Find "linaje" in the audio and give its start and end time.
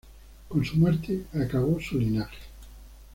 1.99-2.39